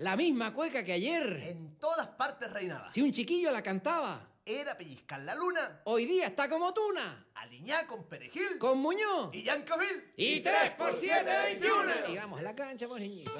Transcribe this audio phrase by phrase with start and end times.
[0.00, 1.42] La misma cueca que ayer.
[1.46, 2.90] En todas partes reinaba.
[2.90, 4.26] Si un chiquillo la cantaba.
[4.46, 5.82] Era pellizcar la luna.
[5.84, 7.26] Hoy día está como tuna.
[7.34, 8.56] Aliñá con perejil.
[8.58, 9.28] Con Muñoz.
[9.34, 10.12] Y Yancavil.
[10.16, 11.82] Y 3 por 7, 21.
[12.08, 13.30] Y vamos a la cancha, pues niñito.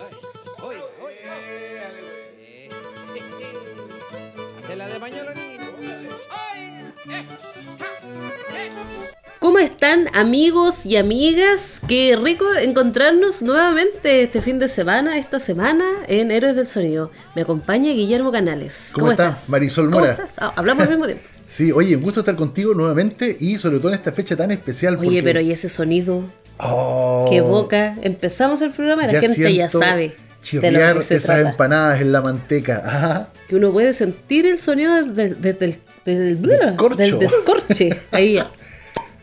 [0.62, 1.36] Oiga, oiga.
[4.62, 5.60] Hace la de pañuelo, niño.
[9.40, 11.80] ¿Cómo están amigos y amigas?
[11.88, 17.10] Qué rico encontrarnos nuevamente este fin de semana, esta semana en Héroes del Sonido.
[17.34, 18.90] Me acompaña Guillermo Canales.
[18.92, 19.48] ¿Cómo, estás?
[19.48, 20.14] Marisol Mora.
[20.14, 20.44] ¿Cómo estás?
[20.44, 21.24] Ah, hablamos al mismo tiempo.
[21.48, 24.96] sí, oye, un gusto estar contigo nuevamente y sobre todo en esta fecha tan especial.
[24.96, 25.22] Oye, porque...
[25.22, 26.22] pero ¿y ese sonido?
[26.58, 27.96] Oh, ¡Qué boca!
[28.02, 30.12] Empezamos el programa y la gente ya sabe.
[30.42, 32.82] Chirriar esas empanadas en la manteca.
[32.84, 33.28] Ajá.
[33.48, 35.40] Que uno puede sentir el sonido desde del,
[36.04, 37.98] del, del, del descorche.
[38.12, 38.38] Ahí.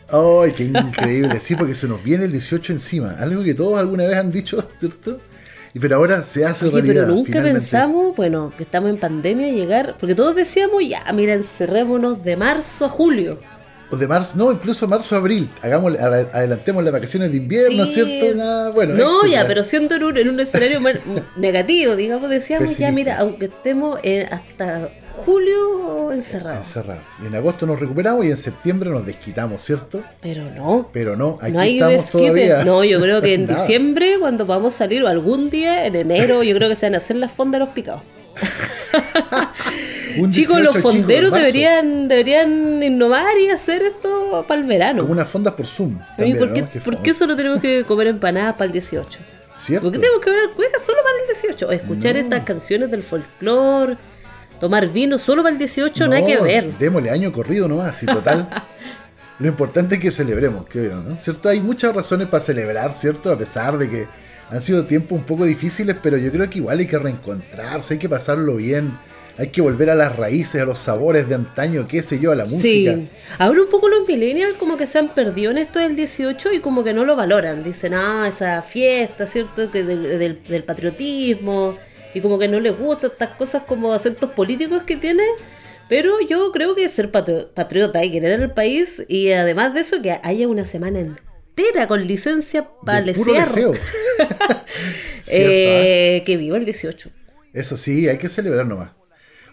[0.10, 1.40] ¡Ay, qué increíble!
[1.40, 3.16] Sí, porque se nos viene el 18 encima.
[3.20, 5.20] Algo que todos alguna vez han dicho, ¿cierto?
[5.74, 7.04] Y pero ahora se hace Oye, realidad.
[7.04, 9.96] Pero nunca pensamos, bueno, que estamos en pandemia, llegar.
[10.00, 13.40] Porque todos decíamos, ya, mira, encerrémonos de marzo a julio.
[13.90, 15.50] O de marzo, no, incluso marzo a abril.
[15.62, 17.94] Hagamos, adelantemos las vacaciones de invierno, Sí.
[17.94, 18.36] ¿cierto?
[18.36, 19.42] Nada, bueno, No, etcétera.
[19.44, 20.80] ya, pero siendo en un, en un escenario
[21.38, 24.90] negativo, digamos, decíamos, ya, mira, aunque estemos eh, hasta
[25.28, 26.58] julio encerrados.
[26.66, 27.04] Encerrados.
[27.22, 30.02] Y en agosto nos recuperamos y en septiembre nos desquitamos, ¿cierto?
[30.22, 30.90] Pero no.
[30.94, 32.24] Pero no, aquí no hay estamos desquite.
[32.24, 32.64] todavía.
[32.64, 36.44] No, yo creo que en diciembre, cuando vamos a salir, o algún día, en enero,
[36.44, 38.02] yo creo que se van a hacer las fondas de los picados.
[40.32, 41.46] Chicos, 18 los fonderos marzo.
[41.46, 45.02] deberían, deberían innovar y hacer esto para el verano.
[45.02, 46.00] Como unas fondas por Zoom.
[46.16, 46.68] También, ¿por, qué, ¿no?
[46.84, 49.20] Por qué solo tenemos que comer empanadas para el 18?
[49.54, 49.86] ¿Cierto?
[49.86, 51.68] ¿Por qué tenemos que ver cuecas solo para el 18?
[51.68, 52.22] O escuchar No.
[52.22, 53.98] estas canciones del folclore,
[54.60, 56.66] tomar vino solo para el 18, nada No, que ver.
[56.78, 58.48] Démosle año corrido nomás, y total.
[59.40, 61.18] lo importante es que celebremos, creo ¿no?
[61.20, 61.50] ¿Cierto?
[61.50, 63.32] Hay muchas razones para celebrar, ¿cierto?
[63.32, 64.08] A pesar de que
[64.50, 68.00] han sido tiempos un poco difíciles, pero yo creo que igual hay que reencontrarse, hay
[68.00, 68.92] que pasarlo bien,
[69.38, 72.36] hay que volver a las raíces, a los sabores de antaño, qué sé yo, a
[72.36, 72.94] la música.
[72.96, 73.08] Sí,
[73.38, 76.60] ahora un poco los millennials como que se han perdido en esto del 18 y
[76.60, 77.62] como que no lo valoran.
[77.64, 79.70] Dicen, ah, esa fiesta, ¿cierto?
[79.70, 81.78] Que del, del- del patriotismo
[82.18, 85.24] y como que no les gustan estas cosas como acentos políticos que tiene.
[85.90, 90.02] Pero yo creo que ser patri- patriota y querer el país y además de eso
[90.02, 93.48] que haya una semana entera con licencia para lesear.
[93.48, 94.64] ¿ah?
[95.32, 97.10] Eh, que viva el 18.
[97.54, 98.92] Eso sí, hay que celebrar nomás.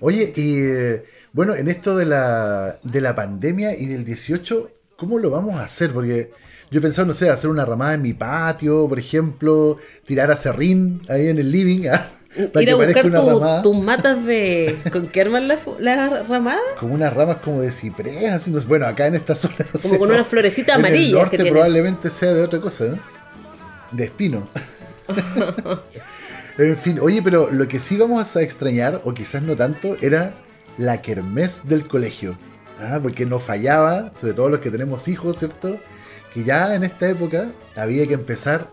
[0.01, 5.19] Oye, y eh, bueno, en esto de la, de la pandemia y del 18, ¿cómo
[5.19, 5.93] lo vamos a hacer?
[5.93, 6.31] Porque
[6.71, 10.37] yo he pensado, no sé, hacer una ramada en mi patio, por ejemplo, tirar a
[10.37, 12.11] serrín ahí en el living, ¿ah?
[12.53, 13.21] Para Ir a buscar una
[13.63, 14.77] tu- tus matas de...
[14.93, 16.61] ¿Con qué arman las la ramadas?
[16.79, 19.55] Como unas ramas como de ciprés, así, bueno, acá en esta zona.
[19.83, 22.99] Como con florecitas En amarillas el norte probablemente sea de otra cosa, ¿no?
[23.93, 24.49] De espino.
[26.59, 30.35] en fin, oye, pero lo que sí vamos a extrañar, o quizás no tanto, era
[30.79, 32.37] la kermés del colegio.
[32.81, 35.77] Ah, porque no fallaba, sobre todo los que tenemos hijos, ¿cierto?
[36.33, 38.67] Que ya en esta época había que empezar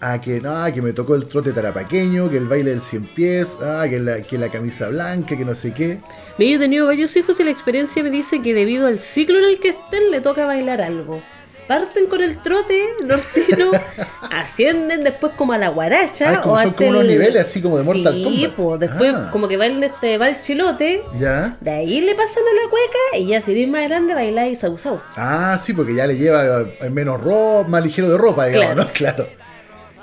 [0.00, 3.58] a que, no, que me tocó el trote tarapaqueño, que el baile del cien pies,
[3.62, 5.98] ah, que la, que la camisa blanca, que no sé qué.
[6.38, 9.44] Yo he tenido varios hijos y la experiencia me dice que debido al ciclo en
[9.44, 11.22] el que estén le toca bailar algo.
[11.66, 13.72] Parten con el trote nortino,
[14.30, 16.34] ascienden después como a la guaracha.
[16.38, 18.52] Ah, como o son como unos el- niveles, así como de Mortal sí, Kombat.
[18.52, 19.28] pues después Ah.
[19.32, 21.56] como que bailan este va el chilote, ¿Ya?
[21.60, 24.78] de ahí le pasan a la cueca y ya sin ir más grande bailáis sau
[24.78, 25.00] sau.
[25.16, 28.84] Ah, sí, porque ya le lleva eh, menos ropa, más ligero de ropa, digamos, Claro.
[28.84, 28.90] ¿no?
[28.92, 29.26] Claro.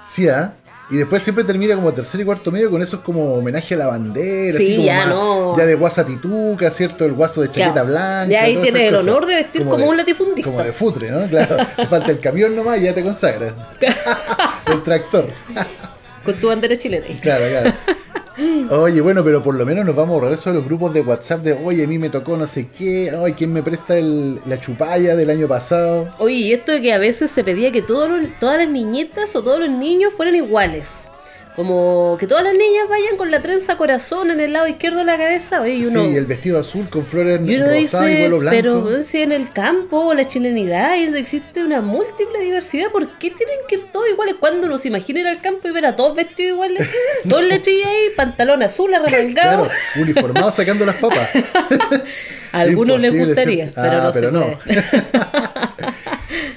[0.05, 0.53] Sí, ¿ah?
[0.89, 3.87] Y después siempre termina como tercer y cuarto medio con esos como homenaje a la
[3.87, 5.57] bandera, Sí, así como ya más- no.
[5.57, 7.05] ya de guasa pituca, ¿cierto?
[7.05, 7.87] El guaso de chaqueta Claro.
[7.87, 8.31] blanca.
[8.31, 10.51] Ya ahí tienes el honor de vestir como un latifundista.
[10.51, 11.25] Como de futre, ¿no?
[11.27, 11.55] Claro.
[11.75, 13.53] Te falta el camión nomás y ya te consagras.
[14.67, 15.29] el tractor.
[16.25, 17.05] Con tu bandera chilena.
[17.21, 17.73] Claro, claro.
[18.71, 21.41] Oye, bueno, pero por lo menos nos vamos a ahorrar eso los grupos de WhatsApp
[21.41, 24.59] de, oye, a mí me tocó no sé qué, ay, ¿quién me presta el- la
[24.59, 26.09] chupalla del año pasado?
[26.17, 28.11] Oye, y esto de que a veces se pedía que todas
[28.41, 31.09] las niñitas o todos los niños fueran iguales.
[31.55, 35.05] Como que todas las niñas vayan con la trenza corazón en el lado izquierdo de
[35.05, 35.61] la cabeza.
[35.61, 37.39] Oye, y uno, Sí, el vestido azul con flores
[37.91, 38.55] rosadas y vuelo blanco.
[38.55, 43.75] pero si en el campo, la chilenidad, existe una múltiple diversidad, ¿por qué tienen que
[43.75, 44.35] ir todos iguales?
[44.39, 46.89] Cuando imagina ir al campo y ver a todos vestidos iguales,
[47.25, 51.29] dos lechillas ahí, pantalón azul arremangado, Claro, uniformado sacando las papas.
[52.51, 53.81] a algunos les gustaría, ¿cierto?
[53.81, 54.57] pero Ah, no pero se no.
[54.57, 54.83] puede.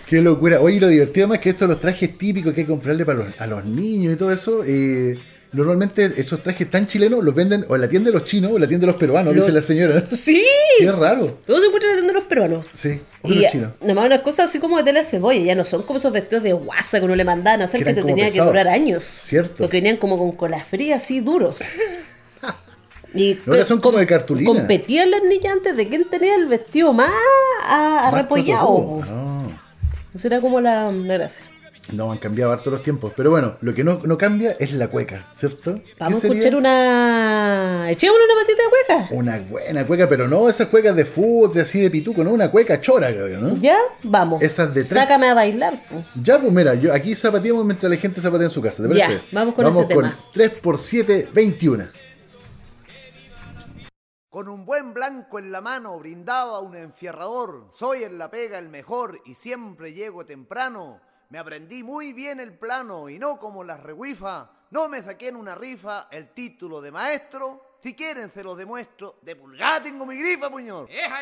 [0.09, 0.61] Qué locura.
[0.61, 3.41] Oye, lo divertido más que esto, los trajes típicos que hay que comprarle para los,
[3.41, 4.63] a los niños y todo eso.
[4.65, 5.19] eh,
[5.53, 8.57] Normalmente esos trajes tan chilenos los venden o en la tienda de los chinos o
[8.57, 10.05] en la tienda de los peruanos, Lo- dice la señora.
[10.05, 10.45] Sí.
[10.79, 11.39] Qué raro.
[11.47, 12.67] Todo se encuentra en los peruanos.
[12.73, 13.71] Sí, o Y los chinos.
[13.81, 16.13] nada más unas cosas así como de tela de cebolla, ya no son como esos
[16.13, 18.69] vestidos de guasa que uno le mandaban a hacer Que que, te tenía que durar
[18.69, 19.05] años.
[19.05, 19.55] Cierto.
[19.59, 21.55] Porque venían como con cola fría así duros.
[23.15, 24.53] Y son como de cartulina.
[24.53, 27.09] Competían las niñas antes de quién tenía el vestido más
[27.65, 29.01] a- Más arrepollado.
[30.17, 31.45] Esa era como la, la gracia.
[31.93, 33.13] No, han cambiado harto los tiempos.
[33.17, 35.81] Pero bueno, lo que no, no cambia es la cueca, ¿cierto?
[36.01, 37.87] Vamos a escuchar una.
[37.91, 39.15] Echémosle una patita de hueca.
[39.15, 42.81] Una buena cueca, pero no esas cuecas de fútbol, así de pituco, no, una cueca
[42.81, 43.57] chora, creo yo, ¿no?
[43.59, 43.77] ¿Ya?
[44.03, 44.43] Vamos.
[44.43, 45.81] Esas de tres- Sácame a bailar.
[46.21, 49.07] Ya, pues mira, yo aquí zapateamos mientras la gente zapatea en su casa, ¿te Ya,
[49.07, 49.23] parece?
[49.31, 50.17] vamos con vamos este con tema.
[50.35, 51.87] 3x7, 21.
[54.37, 57.69] Con un buen blanco en la mano brindaba un enfierrador.
[57.73, 61.01] Soy en la pega el mejor y siempre llego temprano.
[61.31, 64.47] Me aprendí muy bien el plano y no como las reguifas.
[64.73, 67.79] No me saqué en una rifa el título de maestro.
[67.83, 69.19] Si quieren se los demuestro.
[69.23, 70.87] De pulgada tengo mi grifa, puñor.
[70.91, 71.17] ¡Eja!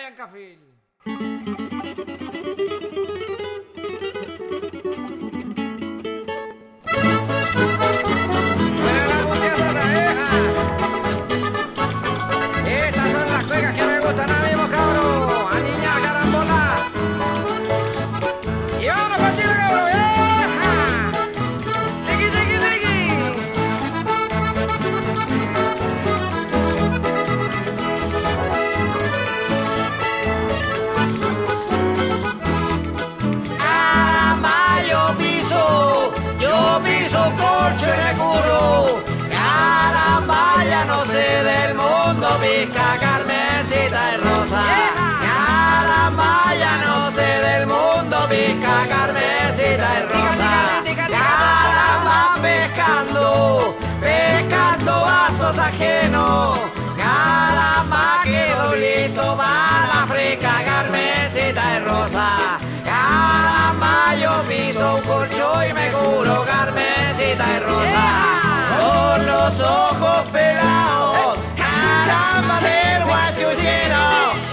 [69.45, 74.05] Los ojos pelados, caramba del guachuchero.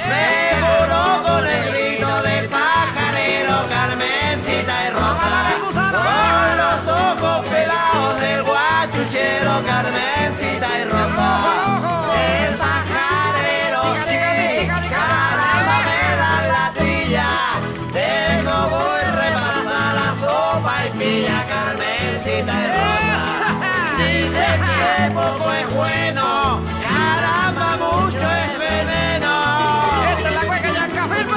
[0.09, 0.27] Me
[0.61, 5.31] juro con el grito del pajarero Carmencita y Rosa.
[5.63, 11.29] Con los ojos pelados del guachuchero Carmencita y Rosa.
[12.43, 17.29] El pajarero sí, caramba me da la trilla.
[17.93, 22.80] Tengo voy repasar la sopa y pilla Carmencita y Rosa.
[25.13, 29.33] Poco es bueno, caramba mucho es veneno.
[30.15, 31.27] Esta es la cueca Yancafil,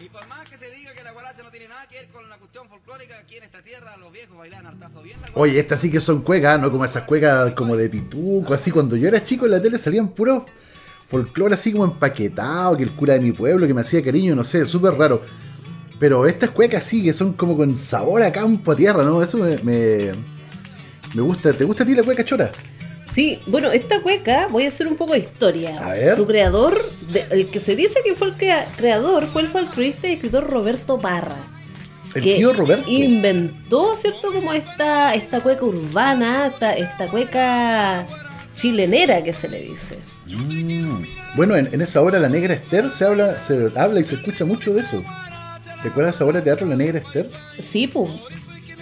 [0.00, 2.28] Y por más que se diga que la guaracha no tiene nada que ver con
[2.28, 5.78] la cuestión folclórica, aquí en esta tierra los viejos bailan hartazo bien la Oye, estas
[5.80, 9.22] sí que son cuecas, no como esas cuecas como de pituco, así cuando yo era
[9.22, 10.44] chico en la tele salían puros
[11.06, 14.42] folclore así como empaquetado, que el cura de mi pueblo que me hacía cariño, no
[14.42, 15.22] sé, súper raro.
[15.98, 19.22] Pero estas cuecas sí que son como con sabor a campo, a tierra, ¿no?
[19.22, 20.12] Eso me, me,
[21.14, 21.52] me gusta.
[21.54, 22.50] ¿Te gusta a ti la cueca chora?
[23.10, 25.78] Sí, bueno, esta cueca, voy a hacer un poco de historia.
[25.82, 26.16] A ver.
[26.16, 30.08] Su creador, de- el que se dice que fue el crea- creador, fue el folclorista
[30.08, 31.36] y escritor Roberto Parra.
[32.14, 32.90] El que tío Roberto.
[32.90, 34.32] inventó, ¿cierto?
[34.32, 38.06] Como esta, esta cueca urbana, esta, esta cueca
[38.54, 39.98] chilenera que se le dice.
[40.26, 41.04] Mm.
[41.36, 44.44] Bueno, en, en esa obra La Negra Esther se habla, se habla y se escucha
[44.44, 45.02] mucho de eso.
[45.86, 47.30] ¿Te acuerdas esa obra de teatro La Negra Esther?
[47.60, 48.10] Sí, pues,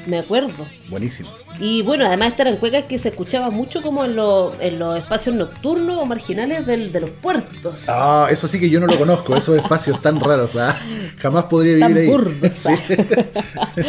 [0.07, 0.67] me acuerdo.
[0.89, 1.29] Buenísimo.
[1.61, 4.97] Y bueno, además estas eran cuecas que se escuchaban mucho como en, los- en los
[4.97, 7.91] espacios nocturnos o marginales del- de los puertos.
[7.91, 10.81] Ah, eso sí que yo no lo conozco, esos espacios tan raros, ¿ah?
[11.19, 12.07] Jamás podría vivir Tan ahí.
[12.07, 12.73] burdos, Sí.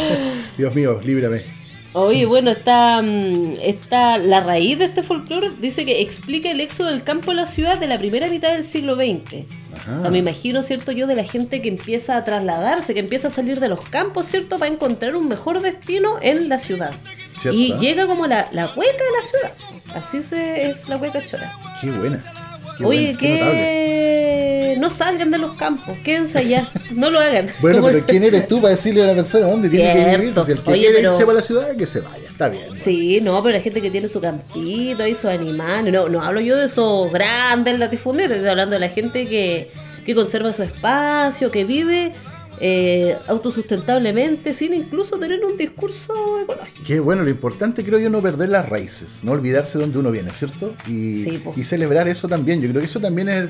[0.58, 1.42] Dios mío, líbrame.
[1.98, 6.88] Oye, bueno, está, mm, está la raíz de este folclore dice que explica el éxodo
[6.88, 9.46] del campo a la ciudad de la primera mitad del siglo XX.
[9.74, 9.98] Ajá.
[10.00, 10.92] O sea, me imagino, ¿cierto?
[10.92, 14.26] Yo de la gente que empieza a trasladarse, que empieza a salir de los campos,
[14.26, 14.58] ¿cierto?
[14.58, 16.90] Para encontrar un mejor destino en la ciudad.
[17.32, 17.58] Cierto.
[17.58, 19.52] Y llega como la, la cueca de la ciudad.
[19.94, 21.54] Así se, es la cueca chora.
[21.80, 22.22] Qué buena.
[22.78, 23.26] Qué Oye, buena, qué
[24.74, 27.48] que no salgan de los campos, quédense allá, no lo hagan.
[27.60, 30.18] Bueno, pero ¿quién eres tú para decirle a la persona dónde tiene que vivir?
[30.20, 30.42] Cierto.
[30.44, 32.28] Si el que Oye, quiere pero- irse para la ciudad, que se vaya.
[32.28, 32.64] Está bien.
[32.74, 35.92] Sí, no, pero la gente que tiene su campito ahí, sus animales.
[35.92, 39.70] No, no hablo yo de esos grandes latifundiarios, estoy hablando de la gente que,
[40.04, 42.12] que conserva su espacio, que vive
[42.60, 46.82] eh, autosustentablemente, sin incluso tener un discurso ecológico.
[46.86, 50.10] Qué bueno, lo importante creo yo no perder las raíces, no olvidarse de dónde uno
[50.10, 50.74] viene, ¿cierto?
[50.86, 52.60] Y, Sí, y celebrar eso también.
[52.60, 53.48] Yo creo que eso también es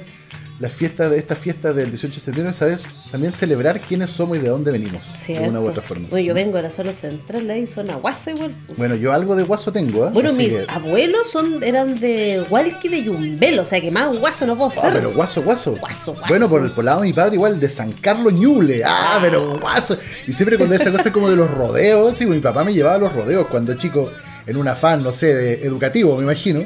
[0.58, 2.84] las fiestas de estas fiestas del 18 de septiembre, ¿sabes?
[3.10, 5.02] También celebrar quiénes somos y de dónde venimos.
[5.26, 6.08] De una u otra forma.
[6.10, 8.54] Bueno, yo vengo de la zona central, ahí zona Guasa igual.
[8.76, 10.10] Bueno, yo algo de guaso tengo, ¿eh?
[10.12, 14.16] Bueno, Así mis que- abuelos son, eran de Hualqui de Yumbel, o sea que más
[14.18, 14.92] guaso no puedo Ah, ser.
[14.94, 15.76] pero guaso, guaso.
[15.76, 16.26] Guaso, guaso.
[16.28, 18.82] Bueno, por el, por el lado de mi padre, igual de San Carlos Ñuble.
[18.84, 19.98] Ah, pero guaso.
[20.26, 22.98] Y siempre cuando esa cosa como de los rodeos, sí, mi papá me llevaba a
[22.98, 24.10] los rodeos cuando chico,
[24.46, 26.64] en un afán, no sé, de educativo, me imagino.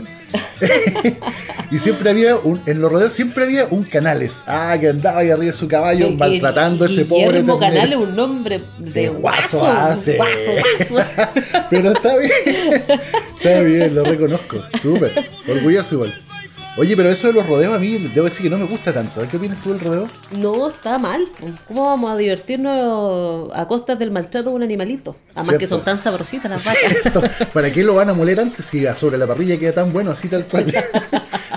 [1.71, 4.43] y siempre había, un, en los rodeos siempre había un Canales.
[4.47, 7.45] Ah, que andaba ahí arriba de su caballo, maltratando a ese pobre.
[7.45, 9.59] Canales, un nombre de, De guaso.
[9.59, 10.13] guaso.
[10.17, 11.67] Guaso, guaso.
[11.71, 12.31] Pero está bien.
[13.41, 14.63] Está bien, lo reconozco.
[14.81, 15.31] Súper.
[15.49, 16.21] Orgulloso igual.
[16.81, 19.21] Oye, pero eso de los rodeos a mí debo decir que no me gusta tanto.
[19.29, 20.09] ¿Qué opinas tú del rodeo?
[20.31, 21.29] No, está mal.
[21.69, 25.15] ¿Cómo vamos a divertirnos a costas del maltrato de un animalito?
[25.35, 27.03] Además que son tan sabrositas las vacas.
[27.03, 27.23] Cierto.
[27.53, 30.29] ¿Para qué lo van a moler antes si sobre la parrilla queda tan bueno así
[30.29, 30.73] tal cual?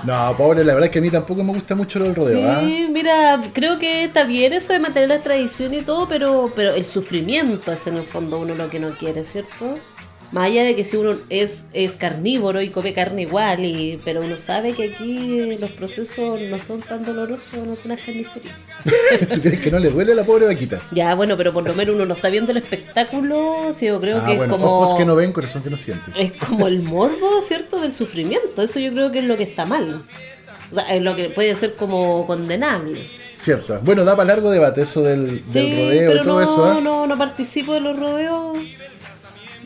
[0.04, 2.46] No, pobre, la verdad es que a mí tampoco me gusta mucho lo del rodeo.
[2.46, 2.60] ¿ah?
[2.62, 6.74] Sí, mira, creo que está bien eso de mantener la tradición y todo, pero, pero
[6.74, 9.78] el sufrimiento es en el fondo uno lo que no quiere, ¿cierto?
[10.32, 14.20] Más allá de que si uno es, es carnívoro y come carne igual, y, pero
[14.20, 18.54] uno sabe que aquí eh, los procesos no son tan dolorosos en algunas carnicerías.
[19.32, 20.80] ¿Tú crees que no le duele a la pobre vaquita?
[20.90, 24.18] Ya, bueno, pero por lo menos uno no está viendo el espectáculo, sí, yo creo
[24.18, 24.80] ah, que bueno, es como...
[24.80, 26.10] ojos que no ven, corazón que no siente.
[26.16, 27.80] Es como el morbo, ¿cierto?
[27.80, 28.62] Del sufrimiento.
[28.62, 30.04] Eso yo creo que es lo que está mal.
[30.72, 33.00] O sea, es lo que puede ser como condenable.
[33.36, 33.78] Cierto.
[33.82, 36.64] Bueno, da para largo debate eso del, del Sí, rodeo pero y todo no, eso.
[36.64, 36.80] ¿ah?
[36.80, 38.58] no, no participo de los rodeos.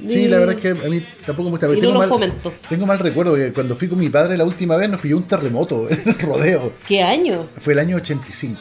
[0.07, 1.67] Sí, la verdad es que a mí tampoco me gusta.
[1.67, 2.53] Y no Tengo, lo mal, fomento.
[2.69, 5.25] tengo mal recuerdo que cuando fui con mi padre la última vez nos pilló un
[5.25, 6.73] terremoto en el rodeo.
[6.87, 7.47] ¿Qué año?
[7.59, 8.61] Fue el año 85.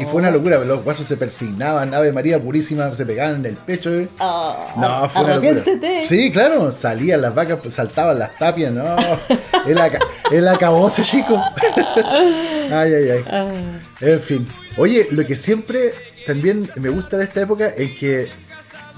[0.00, 0.16] Y fue Oh.
[0.18, 3.92] una locura, los guasos se persignaban, Ave María Purísima se pegaban en el pecho.
[3.92, 4.08] eh.
[4.20, 5.62] Ah, No, fue una locura.
[6.06, 8.84] Sí, claro, salían las vacas, pues, saltaban las tapias, no.
[9.66, 9.98] Él, aca-
[10.30, 11.36] él acabó ese chico.
[12.70, 13.24] ay, ay, ay.
[13.28, 13.50] Ah,
[14.00, 14.46] En fin.
[14.76, 15.92] Oye, lo que siempre
[16.26, 18.28] también me gusta de esta época es que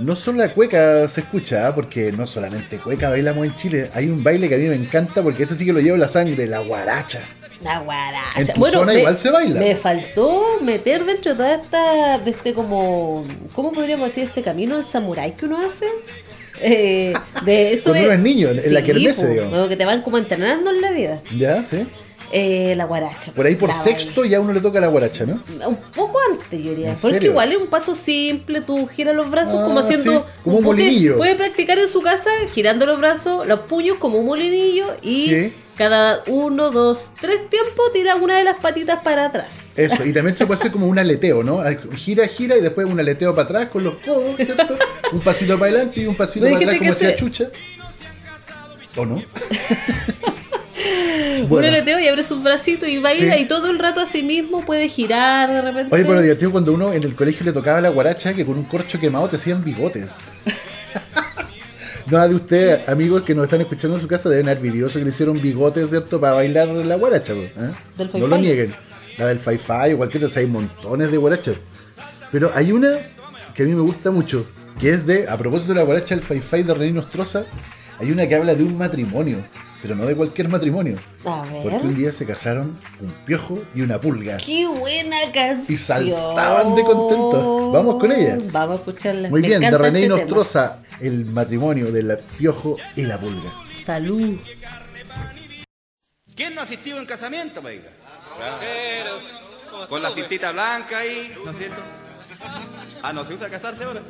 [0.00, 1.74] no solo la cueca se escucha, ¿ah?
[1.74, 3.90] porque no solamente cueca bailamos en Chile.
[3.94, 6.00] Hay un baile que a mí me encanta porque ese sí que lo llevo en
[6.00, 7.20] la sangre, la guaracha.
[7.62, 8.40] la guaracha.
[8.40, 9.60] En tu zona igual se baila.
[9.60, 14.24] Me faltó meter dentro de toda esta, de este como, ¿cómo podríamos decir?
[14.24, 15.86] Este camino al samurái que uno hace.
[16.62, 17.14] Eh,
[17.44, 19.50] de esto Cuando de- uno es niño, en la kermesse, digamos.
[19.50, 21.22] bueno, que te van como entrenando en la vida.
[21.36, 21.64] ¿Ya?
[21.64, 21.86] ¿Sí?
[22.32, 23.32] Eh, la guaracha.
[23.32, 25.42] Por ahí por sexto ya a uno le toca la guaracha, ¿no?
[25.66, 26.90] Un poco antes, yo diría.
[26.90, 27.30] ¿En Porque serio?
[27.32, 30.20] igual es un paso simple, tú giras los brazos Ah, como haciendo.
[30.26, 31.16] sí, como un molinillo.
[31.16, 35.52] Puede practicar en su casa girando los brazos, los puños como un molinillo y Sí.
[35.76, 39.72] cada uno, dos, tres tiempos tira una de las patitas para atrás.
[39.76, 41.62] Eso, y también se puede hacer como un aleteo, ¿no?
[41.96, 44.76] Gira, gira y después un aleteo para atrás con los codos, ¿cierto?
[45.12, 47.50] Un pasito para adelante y un pasito para atrás como hacía se- chucha.
[48.96, 49.20] ¿O no?
[51.42, 51.68] Un Bueno.
[51.68, 53.42] aleteo y abres un bracito y baila Sí.
[53.42, 55.94] y todo el rato a sí mismo puede girar de repente.
[55.94, 58.56] Oye, pero lo divertido cuando uno en el colegio le tocaba la guaracha que con
[58.56, 60.06] un corcho quemado te hacían bigotes.
[62.10, 64.98] Nada de ustedes, amigos que nos están escuchando en su casa, deben haber vivido eso
[64.98, 66.20] que le hicieron bigotes, ¿cierto?
[66.20, 67.50] Para bailar la guaracha, ¿eh?
[68.14, 68.74] No lo nieguen.
[69.16, 71.54] La del Fi-Fi o cualquier otra, hay montones de guarachas.
[72.32, 72.98] Pero hay una
[73.54, 74.46] que a mí me gusta mucho,
[74.80, 77.44] que es de, a propósito de la guaracha del Fi-Fi de René Nostroza,
[77.98, 79.44] hay una que habla de un matrimonio,
[79.82, 80.96] pero no de cualquier matrimonio.
[81.24, 84.36] A Porque un día se casaron un piojo y una pulga.
[84.38, 85.74] Qué buena canción.
[85.74, 87.72] Y saltaban de contentos.
[87.72, 88.38] Vamos con ella.
[88.52, 89.28] Vamos a escucharla.
[89.30, 90.20] Muy Me bien, de encanta René este tema.
[90.20, 93.50] Nostroza, el matrimonio del piojo y la pulga.
[93.84, 94.38] Salud.
[96.34, 97.90] ¿Quién no ha asistido en casamiento, oiga?
[99.88, 101.82] Con la cintita blanca ahí, ¿no es cierto?
[103.02, 104.02] Ah, ¿no se usa casarse ahora?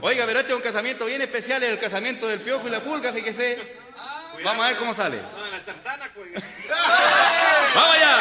[0.00, 3.12] Oiga, pero este es un casamiento bien especial, el casamiento del piojo y la pulga,
[3.12, 3.58] fíjese.
[4.44, 5.18] Vamos a ver cómo sale.
[7.74, 8.16] ¡Vamos allá!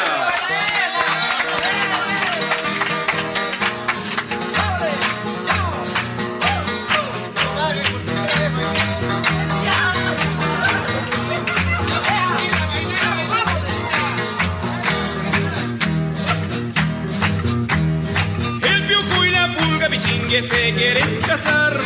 [18.64, 21.80] El piojo y la pulga bichingue se quieren casar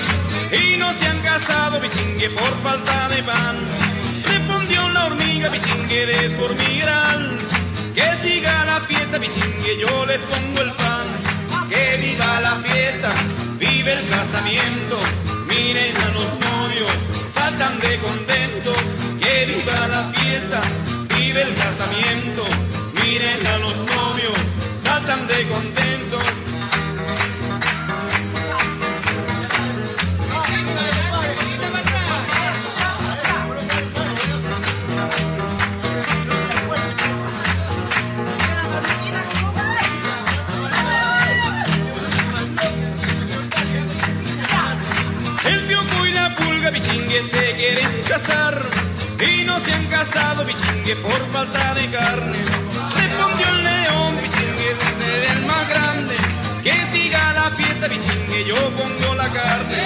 [0.51, 3.85] y no se han casado bichingue por falta de pan.
[5.46, 7.38] Hormiga bichingue de su hormigueral
[7.94, 11.06] que siga la fiesta bichingue yo les pongo el pan.
[11.70, 13.10] Que viva la fiesta,
[13.58, 14.98] vive el casamiento,
[15.50, 16.92] miren a los novios,
[17.34, 18.78] saltan de contentos.
[19.20, 20.62] Que viva la fiesta,
[21.16, 22.44] vive el casamiento,
[23.02, 24.38] miren a los novios,
[24.84, 26.45] saltan de contentos.
[48.07, 48.62] Casar
[49.19, 52.39] y no se han casado, bichingue, por falta de carne.
[52.95, 56.15] Respondió el león, bichingue, desde el más grande.
[56.62, 59.84] Que siga la fiesta, bichingue, yo pongo la carne.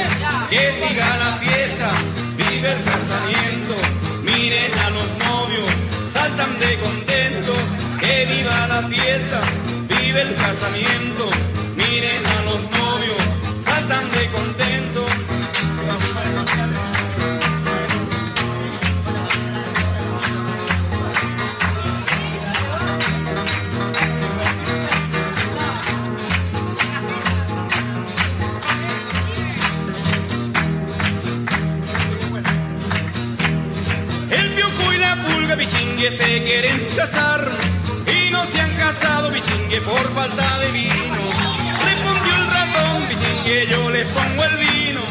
[0.50, 1.89] Que siga la fiesta,
[2.38, 3.75] vive el casamiento.
[4.24, 5.69] Miren a los novios,
[6.13, 7.63] saltan de contentos.
[8.00, 9.39] Que viva la fiesta,
[9.88, 11.29] vive el casamiento.
[11.75, 13.21] Miren a los novios,
[13.65, 15.28] saltan de contentos.
[35.60, 37.46] Bichingue se quieren casar
[38.08, 41.22] y no se han casado bichingue por falta de vino.
[41.84, 45.01] Respondió el ratón bichingue, yo les pongo el vino.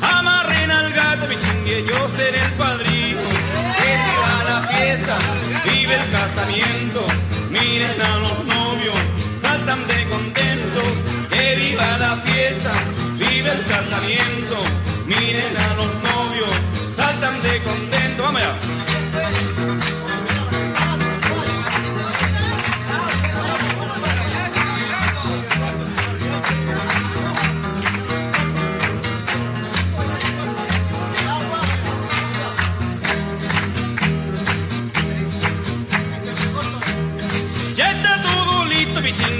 [0.00, 3.20] Amarren al gato bichingue, yo seré el padrino.
[3.78, 5.18] Que viva la fiesta,
[5.64, 7.06] vive el casamiento.
[7.50, 8.98] Miren a los novios,
[9.42, 10.88] saltan de contentos.
[11.30, 12.72] Que viva la fiesta,
[13.18, 14.56] vive el casamiento.
[15.04, 16.54] Miren a los novios,
[16.94, 18.24] saltan de contentos.
[18.24, 19.75] Vamos allá.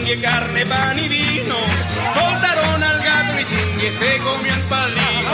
[0.06, 1.56] Listo, bichingue, carne, pan y vino.
[2.14, 5.30] Soltaron al gato, bichingue, se comió el padrino.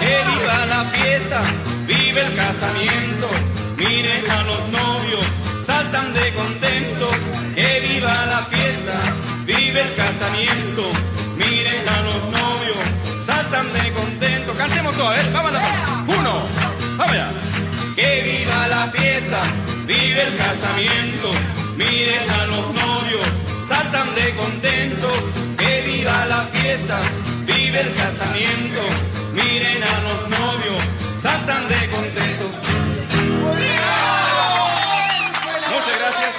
[0.00, 1.42] Que viva la fiesta,
[1.86, 3.28] vive el casamiento.
[3.76, 5.26] Miren a los novios,
[5.66, 7.14] saltan de contentos.
[7.54, 9.00] Que viva la fiesta,
[9.44, 10.90] vive el casamiento.
[11.36, 12.78] Miren a los novios,
[13.26, 14.56] saltan de contentos.
[14.56, 15.30] Cantemos todos, ¿eh?
[15.32, 16.42] Vamos a Uno,
[16.96, 17.30] vamos allá.
[17.94, 19.40] Que viva la fiesta,
[19.86, 21.30] vive el casamiento.
[21.76, 23.26] Miren a los novios,
[23.68, 25.18] saltan de contentos.
[25.56, 27.00] Que viva la fiesta,
[27.46, 28.82] vive el casamiento.
[29.32, 30.82] Miren a los novios,
[31.22, 32.50] saltan de contentos.
[35.72, 36.34] Muchas gracias.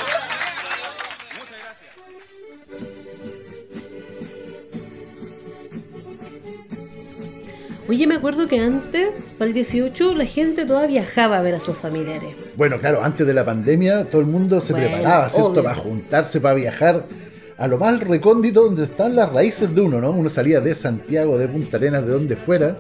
[1.40, 1.94] Muchas gracias.
[7.90, 11.60] Oye, me acuerdo que antes, para el 18, la gente todavía viajaba a ver a
[11.60, 12.36] sus familiares.
[12.56, 15.50] Bueno, claro, antes de la pandemia todo el mundo se Bueno, preparaba, ¿cierto?
[15.52, 15.64] obvio.
[15.64, 17.04] Para juntarse, para viajar
[17.58, 20.12] a lo más recóndito donde están las raíces de uno, ¿no?
[20.12, 22.76] Uno salía de Santiago, de Punta Arenas, de donde fuera,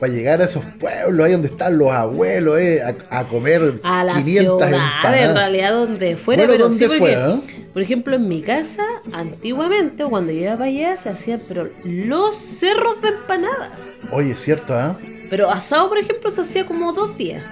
[0.00, 2.82] para llegar a esos pueblos ahí donde están los abuelos, ¿eh?
[3.10, 5.34] A, a comer A la 500 ciudad, en empanadas.
[5.34, 7.40] realidad, donde fuera, Bueno, pero donde sí porque, fuera, ¿eh?
[7.72, 12.34] por ejemplo, en mi casa, antiguamente, cuando yo iba para allá, se hacían, pero los
[12.36, 13.70] cerros de empanada.
[14.12, 14.96] Oye, es cierto, ¿ah?
[15.28, 17.44] Pero asado, por ejemplo, se hacía como dos días.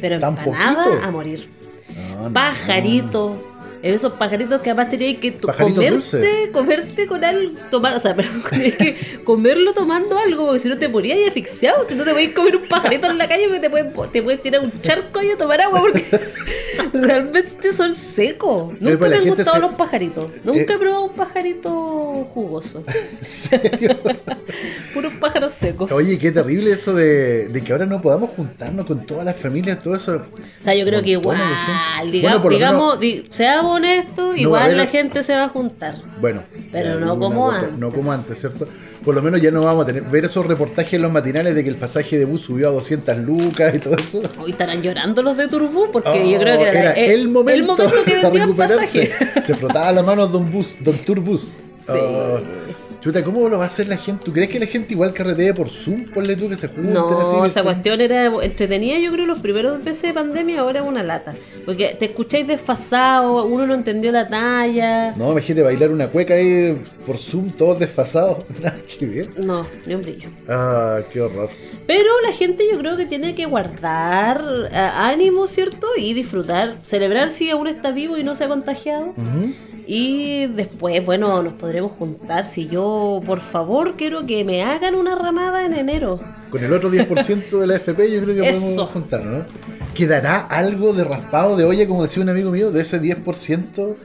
[0.00, 1.02] Pero ¿Tan empanada poquito?
[1.04, 1.46] a morir.
[2.16, 2.32] No, no.
[2.32, 3.38] Pajaritos.
[3.82, 8.74] Esos pajaritos que además tenías que comerte, comerte con algo, tomar, o sea, perdón, tenías
[8.76, 12.56] que comerlo tomando algo, porque si no te morías y asfixiado, no te podías comer
[12.56, 15.36] un pajarito en la calle porque te pueden, te pueden tirar un charco ahí a
[15.38, 16.04] tomar agua porque
[16.92, 18.74] realmente son secos.
[18.80, 20.26] Nunca pues me han gustado se- los pajaritos.
[20.44, 20.76] Nunca Eh.
[20.76, 21.70] he probado un pajarito
[22.34, 22.84] jugoso.
[23.18, 23.96] ¿En serio?
[24.94, 25.90] Puros pájaros secos.
[25.92, 29.82] Oye, qué terrible eso de, de que ahora no podamos juntarnos con todas las familias,
[29.82, 30.16] todo eso.
[30.16, 32.18] O sea, yo creo que igual, Montones de gente.
[32.18, 35.96] diga- Bueno, digamos, di- seamos a igual la gente se va a juntar.
[36.20, 37.78] Bueno, Pero no como antes.
[37.78, 38.66] No como antes, ¿cierto?
[39.04, 41.64] Por lo menos ya no vamos a tener ver esos reportajes en los matinales de
[41.64, 44.22] que el pasaje de bus subió a 200 lucas y todo eso.
[44.38, 47.82] Hoy estarán llorando los de Turbú porque Oh, yo creo que era, era el momento,
[47.82, 49.10] el momento que vendían pasaje.
[49.46, 51.56] Se frotaba la mano Don Bus, Don Turbus.
[51.86, 51.98] Sí.
[53.00, 54.24] Chuta, ¿cómo lo va a hacer la gente?
[54.24, 56.04] ¿Tú crees que la gente igual carretee por Zoom?
[56.12, 57.34] Ponle tú que se junten así.
[57.34, 61.02] No, esa cuestión era entretenida, yo creo, los primeros meses de pandemia, ahora es una
[61.02, 61.32] lata.
[61.64, 65.14] Porque te escucháis desfasado, uno no entendió la talla.
[65.16, 68.38] No, imagínate bailar una cueca ahí por Zoom, todos desfasados.
[68.62, 69.38] Nada que ver.
[69.38, 70.28] No, ni un brillo.
[70.48, 71.50] Ah, qué horror.
[71.86, 75.88] Pero la gente yo creo que tiene que guardar eh, ánimo, ¿cierto?
[75.96, 79.14] Y disfrutar, celebrar si aún está vivo y no se ha contagiado.
[79.92, 82.44] Y después, bueno, nos podremos juntar.
[82.44, 86.20] Si yo, por favor, quiero que me hagan una ramada en enero.
[86.48, 88.60] Con el otro 10% de la FP yo creo que Eso.
[88.60, 89.44] podemos juntar, ¿no?
[89.92, 93.96] ¿Quedará algo de raspado de olla, como decía un amigo mío, de ese 10%?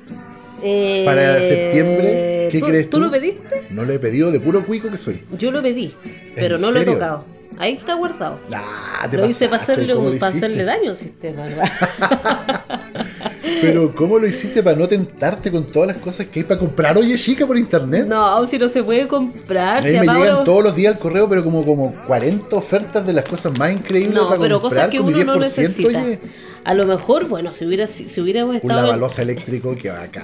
[0.63, 3.04] Eh, Para septiembre, ¿qué ¿tú, crees ¿Tú tú?
[3.04, 3.67] lo pediste?
[3.69, 5.24] No lo he pedido de puro cuico que soy.
[5.38, 5.93] Yo lo pedí,
[6.34, 7.24] pero ¿En no lo he tocado.
[7.60, 8.39] Ahí está guardado.
[8.52, 11.69] Ah, te Lo hice para pasaste, hacerle, ¿cómo lo para hacerle daño al sistema, ¿verdad?
[13.62, 16.98] Pero ¿cómo lo hiciste para no tentarte con todas las cosas que hay para comprar
[16.98, 18.06] oye chica por internet?
[18.08, 19.80] No, si no se puede comprar.
[19.80, 22.56] A mí si me llegan los- todos los días al correo, pero como, como 40
[22.56, 25.40] ofertas de las cosas más increíbles No, para pero comprar cosas que uno no 10%,
[25.40, 25.90] necesita.
[26.04, 26.20] oye.
[26.64, 28.80] A lo mejor, bueno, si hubiera si, hubiéramos Un estado.
[28.80, 30.24] en- lavalosa eléctrico, que bacán.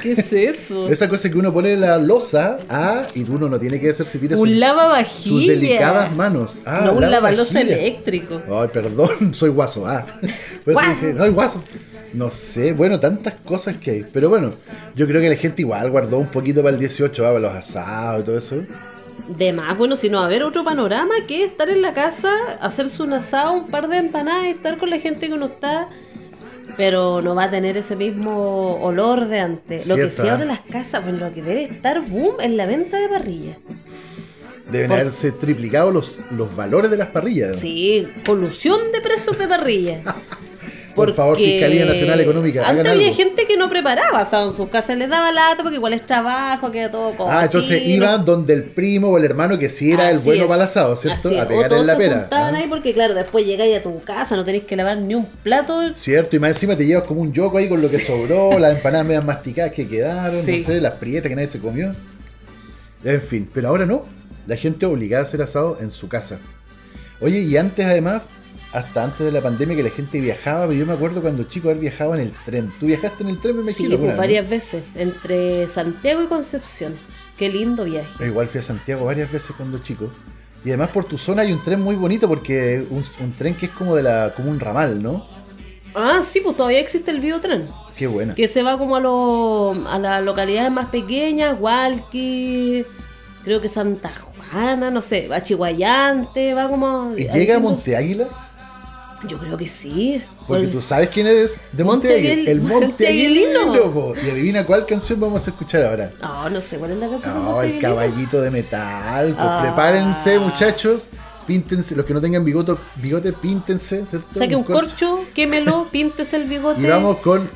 [0.00, 0.88] ¿Qué es eso?
[0.90, 4.18] Esa cosa que uno pone la losa, ah, y uno no tiene que hacer si
[4.18, 5.22] tiene un sus- lavavajillas.
[5.22, 6.62] sus delicadas manos.
[6.64, 8.40] Ah, no un lavalosa eléctrico.
[8.50, 9.86] Ay, perdón, soy guaso.
[9.86, 10.06] Ah,
[10.64, 10.90] por eso Guaso.
[11.06, 11.62] dije, ay, guaso.
[12.14, 14.04] No sé, bueno, tantas cosas que hay.
[14.12, 14.52] Pero bueno,
[14.94, 17.52] yo creo que la gente igual guardó un poquito para el 18, ah, para los
[17.52, 18.56] asados y todo eso.
[19.36, 23.02] De más, bueno, si no, a ver otro panorama que estar en la casa, hacerse
[23.02, 25.88] un asado, un par de empanadas y estar con la gente que uno está.
[26.76, 29.86] Pero no va a tener ese mismo olor de antes.
[29.86, 30.30] Lo que sí ¿eh?
[30.30, 33.58] ahora las casas, bueno, lo que debe estar boom es la venta de parrillas.
[34.70, 37.58] Deben Por- haberse triplicado los, los valores de las parrillas.
[37.58, 40.00] Sí, colusión de precios de parrilla.
[40.94, 43.16] Por favor, Fiscalía Nacional Económica, Antes había algo.
[43.16, 46.70] gente que no preparaba asado en sus casas, les daba lata porque igual es trabajo,
[46.70, 47.30] queda todo como.
[47.30, 50.62] Ah, entonces iban donde el primo o el hermano que sí era el bueno para
[50.62, 51.28] el asado, ¿cierto?
[51.40, 52.18] A pegar en la pera.
[52.20, 52.58] Juntaban ¿ah?
[52.58, 55.80] ahí porque, claro, después llegáis a tu casa, no tenéis que lavar ni un plato.
[55.94, 58.76] Cierto, y más encima te llevas como un yoco ahí con lo que sobró, las
[58.76, 60.52] empanadas medias masticadas que quedaron, Sí.
[60.52, 61.94] no sé, las prietas que nadie se comió.
[63.04, 64.04] En fin, pero ahora no.
[64.46, 66.38] La gente obligada a hacer asado en su casa.
[67.20, 68.22] Oye, y antes además,
[68.74, 71.68] hasta antes de la pandemia que la gente viajaba, pero yo me acuerdo cuando chico
[71.68, 72.70] haber viajado en el tren.
[72.80, 73.88] ¿Tú viajaste en el tren, me Sí, imagino?
[73.88, 76.94] pues, alguna vez, varias veces, entre Santiago y Concepción.
[77.38, 78.08] Qué lindo viaje.
[78.20, 80.10] Yo igual fui a Santiago varias veces cuando chico.
[80.64, 83.66] Y además por tu zona hay un tren muy bonito porque un, un tren que
[83.66, 85.26] es como de la como un ramal, ¿no?
[85.94, 87.68] Ah, sí, pues todavía existe el biotren.
[87.96, 88.34] Qué buena.
[88.34, 92.84] Que se va como a, lo- a las localidades más pequeñas, Hualqui,
[93.44, 94.10] creo que Santa
[94.50, 97.12] Juana, no sé, va a Chihuayante, va como...
[97.16, 98.28] ¿Y llega a Monte Águila?
[99.28, 100.22] Yo creo que sí.
[100.46, 102.34] Porque Por- tú sabes quién eres de Monte, Monte Águila.
[102.34, 103.60] Aguil- El Monte Monte Aguilino.
[103.60, 103.92] Aguilino.
[103.92, 104.14] po.
[104.24, 106.10] Y adivina cuál canción vamos a escuchar ahora.
[106.20, 109.26] No, no sé cuál es la canción No, Monte el caballito de metal.
[109.26, 109.60] Pues Ah.
[109.62, 111.10] prepárense, muchachos.
[111.46, 114.26] Píntense, los que no tengan bigote, bigote píntense, ¿cierto?
[114.32, 116.80] Saque un corcho, quémelo, píntese el bigote.
[116.80, 117.50] Y vamos con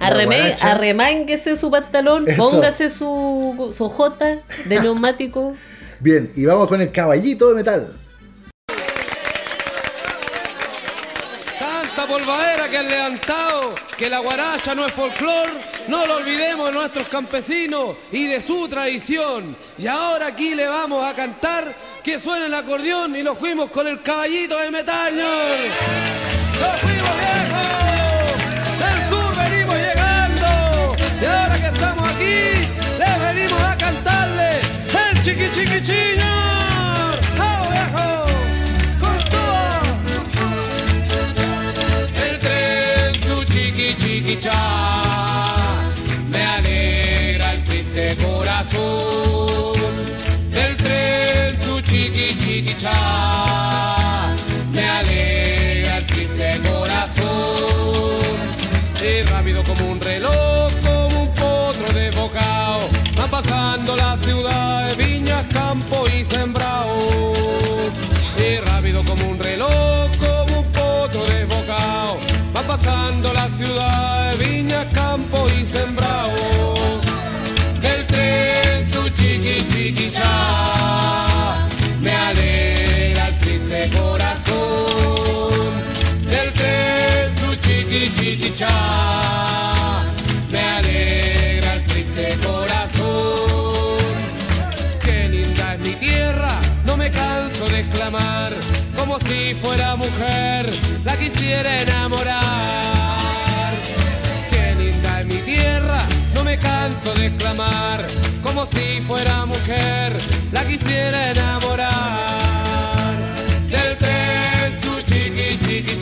[0.63, 5.55] arremánguese su pantalón, póngase su, su jota de neumático.
[6.01, 7.89] Bien, y vamos con el caballito de metal.
[12.09, 15.51] Polvadera que han levantado, que la guaracha no es folclor,
[15.89, 19.55] no lo olvidemos de nuestros campesinos y de su tradición.
[19.77, 23.87] Y ahora aquí le vamos a cantar que suene el acordeón y nos fuimos con
[23.87, 25.29] el caballito de metaño.
[26.61, 27.99] ¡Nos fuimos viejos!
[28.79, 32.39] Del sur venimos llegando y ahora que estamos aquí
[32.99, 34.51] les venimos a cantarle
[35.11, 35.83] el chiqui chiqui
[44.41, 44.78] chiqui
[101.49, 103.73] la quisiera enamorar.
[104.51, 105.99] Qué linda es mi tierra,
[106.35, 108.07] no me canso de exclamar,
[108.43, 110.13] como si fuera mujer,
[110.53, 113.15] la quisiera enamorar.
[113.71, 115.97] Del tren su chiqui chiqui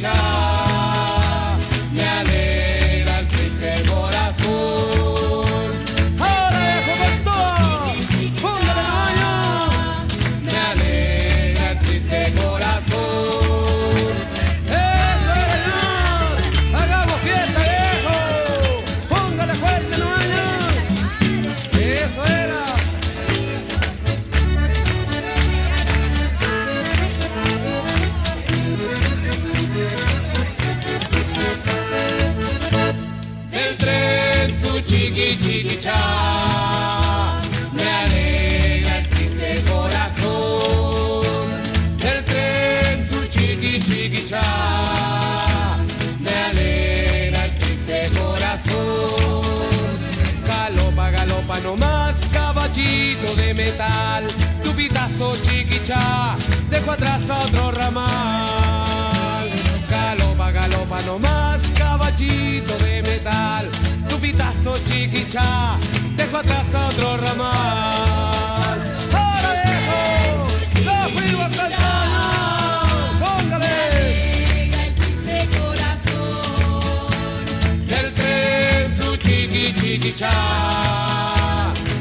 [79.80, 80.30] chiquicha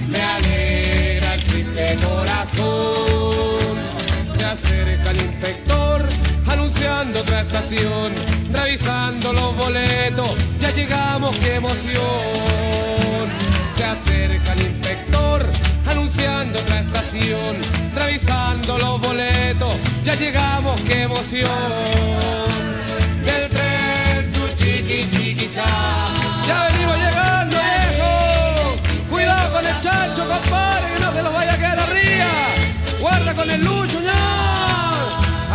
[0.08, 3.76] me alegra el triste corazón.
[4.38, 6.06] Se acerca el inspector
[6.48, 8.14] anunciando otra estación
[8.52, 10.32] revisando los boletos.
[10.60, 13.26] Ya llegamos qué emoción.
[13.78, 15.46] Se acerca el inspector
[15.90, 17.58] anunciando otra estación
[17.96, 19.76] revisando los boletos.
[20.04, 21.50] Ya llegamos qué emoción.
[23.26, 25.66] Del tren su chiqui chiqui cha.
[26.48, 27.55] Ya venimos llegando,
[29.56, 32.32] con el chancho, compadre, que no se los vaya a quedar arriba.
[33.00, 34.14] Guarda con el lucho, ya.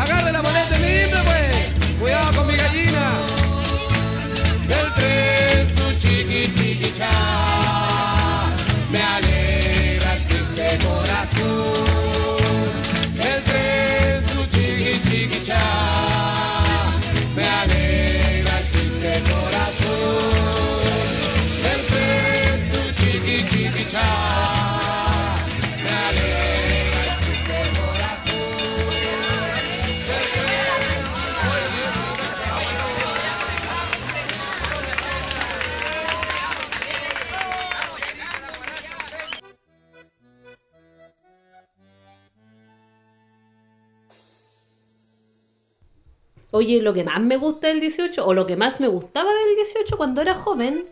[0.03, 1.99] Agarre la maleta de mimbre, pues.
[2.01, 3.05] Cuidado con mi gallina.
[4.71, 7.11] Del tren su chiqui chiqui cha.
[8.91, 12.23] Me alegra el triste corazón.
[13.31, 15.43] El tren su chiqui chiqui
[46.53, 49.57] Oye, lo que más me gusta del 18, o lo que más me gustaba del
[49.57, 50.85] 18 cuando era joven,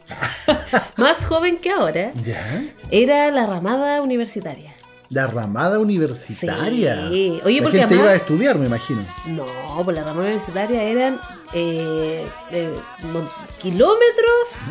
[0.96, 2.64] más joven que ahora, ¿Ya?
[2.90, 4.74] era la ramada universitaria.
[5.10, 7.08] La ramada universitaria.
[7.08, 7.40] Sí.
[7.44, 9.04] Oye, la porque gente además- iba a estudiar, me imagino.
[9.26, 9.46] No,
[9.82, 11.18] pues la ramada universitaria eran
[11.54, 12.74] eh, eh,
[13.62, 14.66] kilómetros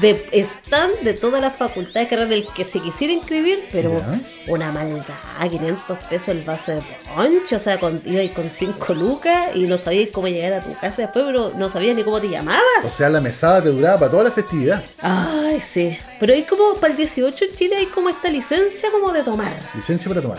[0.00, 4.20] de stand de todas las facultades que era del que se quisiera inscribir, pero Ya.
[4.48, 5.04] una maldad,
[5.48, 6.82] 500 pesos el vaso de
[7.14, 10.72] poncho, o sea, con, ibais con 5 lucas y no sabíais cómo llegar a tu
[10.78, 12.62] casa después, pero no sabías ni cómo te llamabas.
[12.84, 14.82] O sea, la mesada te duraba para toda la festividad.
[15.00, 15.96] Ay, sí.
[16.18, 19.52] Pero hay como, para el 18 en Chile hay como esta licencia como de tomar.
[19.74, 20.38] Licencia para tomar.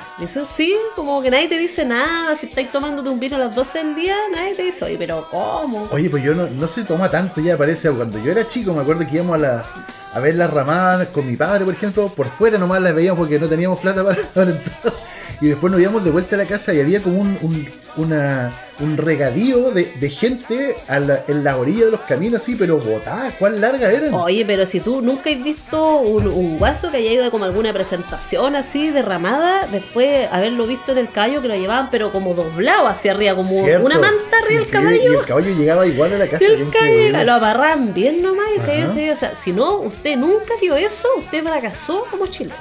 [0.55, 2.35] Sí, como que nadie te dice nada.
[2.35, 5.27] Si estáis tomándote un vino a las 12 del día, nadie te dice, oye, pero
[5.29, 5.89] ¿cómo?
[5.91, 7.91] Oye, pues yo no, no se toma tanto ya, parece.
[7.91, 9.65] Cuando yo era chico, me acuerdo que íbamos a, la,
[10.13, 12.07] a ver las ramadas con mi padre, por ejemplo.
[12.15, 14.93] Por fuera nomás las veíamos porque no teníamos plata para, para entrar.
[15.41, 18.51] Y después nos íbamos de vuelta a la casa y había como un, un, una-
[18.79, 22.79] un regadío de, de gente a la- en la orilla de los caminos, así, pero
[22.79, 24.13] botadas, ¿cuán largas eran?
[24.15, 27.45] Oye, pero si tú nunca has visto un, un guaso que haya ido a como
[27.45, 32.33] alguna presentación así derramada, después haberlo visto en el caballo que lo llevaban, pero como
[32.33, 33.85] doblado hacia arriba, como ¿Cierto?
[33.85, 35.19] una manta arriba del Increíble, Y caballo.
[35.19, 36.43] el caballo llegaba igual a la casa.
[36.43, 39.13] Y el caballo lo amarraban bien nomás y el caballo se iba.
[39.13, 42.55] O sea, si no, usted nunca vio eso, usted fracasó como chileno.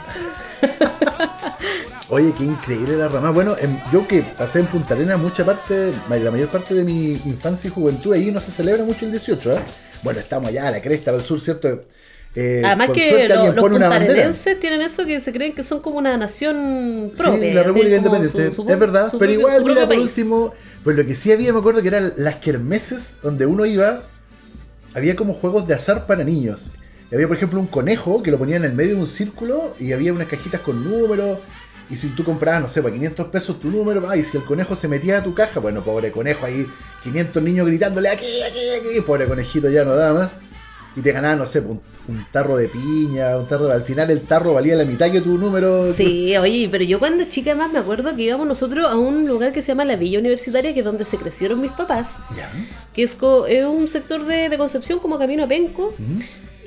[2.09, 3.31] Oye, qué increíble la rama.
[3.31, 7.13] Bueno, em, yo que pasé en Punta Arenas mucha parte, la mayor parte de mi
[7.25, 9.59] infancia y juventud, ahí no se celebra mucho el 18, ¿eh?
[10.03, 11.85] Bueno, estamos allá a la cresta del sur, ¿cierto?
[12.35, 15.81] Eh, Además que suerte lo- alguien los puntarenenses tienen eso que se creen que son
[15.81, 17.49] como una nación propia.
[17.49, 19.11] Sí, la República Independiente, su- su- es verdad.
[19.11, 22.13] su pero igual, mira, por último, pues lo que sí había, me acuerdo que eran
[22.17, 24.03] las kermeses donde uno iba,
[24.95, 26.71] había como juegos de azar para niños.
[27.13, 29.75] Y había, por ejemplo, un conejo que lo ponía en el medio de un círculo
[29.79, 31.39] y había unas cajitas con números.
[31.91, 34.45] Y si tú comprabas, no sé, para 500 pesos tu número, ah, y si el
[34.45, 36.67] conejo se metía a tu caja, bueno, pobre conejo ahí,
[37.05, 40.41] 500 niños gritándole aquí, aquí, aquí, pobre conejito ya no da más.
[40.97, 44.23] Y te ganabas, no sé, un, un tarro de piña, un tarro, al final el
[44.23, 45.93] tarro valía la mitad que tu número.
[45.93, 49.53] Sí, oye, pero yo cuando chica más me acuerdo que íbamos nosotros a un lugar
[49.53, 52.51] que se llama la Villa Universitaria, que es donde se crecieron mis papás, Ya.
[52.95, 55.95] que es, co- es un sector de, de Concepción como camino a Penco.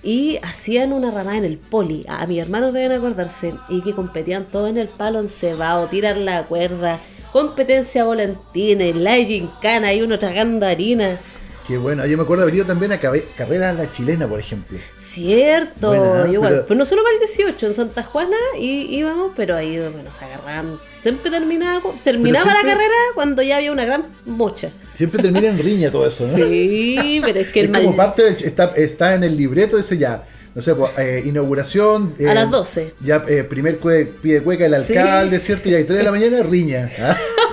[0.06, 2.06] Y hacían una ramada en el poli.
[2.08, 3.56] A mis hermanos deben acordarse.
[3.70, 7.00] Y que competían todos en el palo encebado, tirar la cuerda,
[7.34, 11.20] competencia volantina, la gincana y uno tragando harina.
[11.68, 14.28] Qué bueno, yo me acuerdo de haber ido también a cabe- carrera a la chilena,
[14.28, 14.78] por ejemplo.
[15.00, 16.52] Cierto, Buena, igual.
[16.54, 16.78] pero- Pero...
[16.78, 20.78] no solo para el 18, en Santa Juana y, íbamos, pero ahí bueno, se agarraban.
[21.02, 24.70] Siempre terminaba, terminaba siempre- la carrera cuando ya había una gran mocha.
[24.94, 26.36] Siempre termina en riña todo eso, ¿no?
[26.36, 30.24] Sí, pero es que el es como parte está, está en el libreto ese ya.
[30.54, 32.14] No sé, pues, eh, inauguración.
[32.20, 32.94] eh, A las 12.
[33.02, 34.96] Ya, eh, primer cue- pie de cueca el Sí.
[34.96, 35.68] alcalde, ¿cierto?
[35.68, 36.90] Y hay 3 de la mañana, riña.
[37.00, 37.18] ¿ah?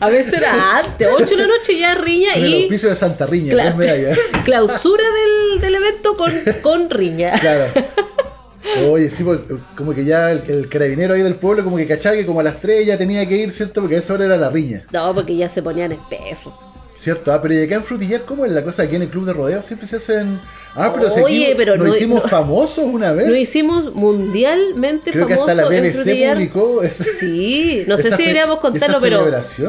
[0.00, 2.96] A veces era antes, 8 de la noche ya riña Con el y auspicio de
[2.96, 6.32] Santa Riña, cla- clausura del, del evento con,
[6.62, 7.32] con riña.
[7.40, 7.72] Claro.
[8.90, 12.14] Oye, sí, porque como que ya el, el carabinero ahí del pueblo, como que cachaba
[12.16, 13.80] que como a las 3 ya tenía que ir, ¿cierto?
[13.80, 16.52] Porque a esa hora era la riña, No, porque ya se ponían espesos.
[16.98, 17.32] ¿Cierto?
[17.32, 18.82] Ah, pero y acá en Frutillar, ¿cómo es la cosa?
[18.82, 20.38] Aquí en el club de rodeo siempre se hacen.
[20.74, 23.28] Ah, pero Oye, aquí pero nos no- hicimos no- famosos una vez.
[23.28, 28.22] Lo hicimos mundialmente Creo que famoso hasta la BBC publicó ese- Sí, no sé si
[28.22, 29.24] deberíamos contarlo, pero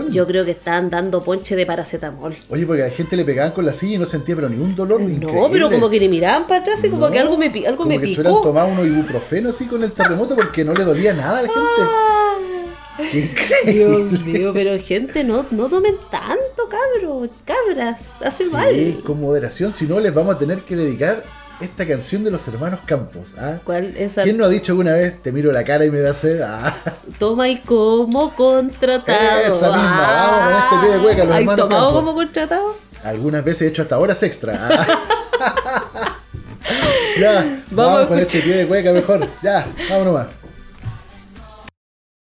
[0.10, 2.36] yo creo que estaban dando ponche de paracetamol.
[2.50, 4.58] Oye, porque a la gente le pegaban con la silla y no sentía pero ni
[4.58, 5.02] un dolor.
[5.02, 5.50] No, increíble.
[5.52, 7.90] pero como que ni miraban para atrás y como No, que algo me, algo como
[7.90, 8.42] me que se hubieran picó.
[8.44, 12.09] tomado unos ibuprofeno así con el terremoto porque no le dolía nada a la gente.
[13.12, 13.74] Qué increíble.
[13.74, 19.02] Dios mío, pero gente, no, no tomen tanto, cabros, cabras, hace Sí, mal.
[19.06, 21.24] con moderación, si no les vamos a tener que dedicar
[21.62, 23.30] esta canción de los hermanos Campos.
[23.38, 23.58] ¿ah?
[24.24, 26.42] ¿Quién no ha dicho alguna vez, te miro la cara y me da sed?
[26.42, 26.74] Ah,
[27.18, 29.40] Toma y como contratado.
[29.46, 32.00] Esa misma, vamos con este pie de cueca, los ¿Has hermanos tomado Campos.
[32.02, 32.76] como contratado?
[33.04, 34.60] algunas veces he hecho hasta horas extra.
[34.62, 34.88] ah.
[37.20, 37.34] ya,
[37.72, 39.28] Vamos vamos, con este pie de cueca mejor.
[39.42, 40.28] Ya, vamos nomás.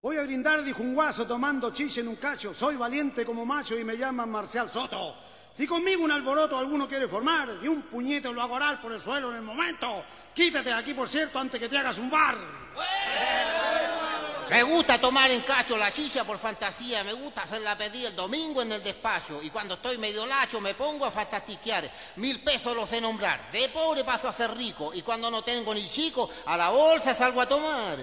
[0.06, 2.54] Voy a brindar, dijo un guaso tomando chiche en un cacho.
[2.54, 5.16] Soy valiente como macho y me llaman Marcial Soto.
[5.52, 9.00] Si conmigo un alboroto alguno quiere formar, de un puñete lo hago orar por el
[9.00, 10.04] suelo en el momento.
[10.32, 12.36] Quítate de aquí, por cierto, antes que te hagas un bar.
[14.48, 18.14] Me gusta tomar en cacho la silla por fantasía, me gusta hacer la pedida el
[18.14, 21.90] domingo en el despacho y cuando estoy medio lacho me pongo a fantastiquear.
[22.14, 25.74] Mil pesos los sé nombrar, de pobre paso a ser rico y cuando no tengo
[25.74, 27.98] ni chico, a la bolsa salgo a tomar.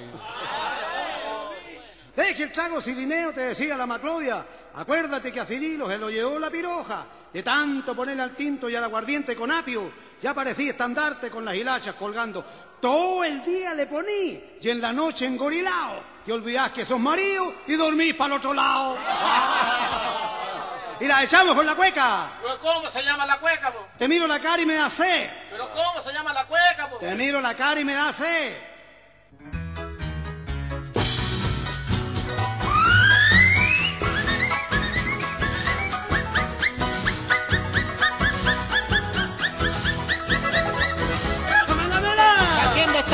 [2.15, 4.45] Deje el trago Cirineo, te decía la Maclodia.
[4.75, 7.05] Acuérdate que a Cirilo se lo llevó la piroja.
[7.31, 11.55] De tanto ponerle al tinto y al aguardiente con apio, ya parecía estandarte con las
[11.55, 12.45] hilachas colgando.
[12.79, 16.13] Todo el día le poní y en la noche engorilao.
[16.25, 18.95] Y olvidás que sos marido y dormís para el otro lado.
[20.99, 22.29] y la echamos con la cueca.
[22.43, 23.87] ¿Pero cómo se llama la cueca, po?
[23.97, 25.29] Te miro la cara y me da sed.
[25.49, 26.97] ¿Pero cómo se llama la cueca, po?
[26.97, 28.72] Te miro la cara y me da sed.